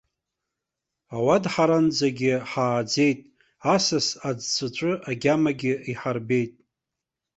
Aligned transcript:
Ауадҳаранӡагьы 1.15 2.33
ҳааӡеит, 2.49 3.19
асас 3.73 4.07
аӡҵәыҵәы 4.29 4.91
агьамагьы 5.09 5.73
иҳарбеит. 5.91 6.53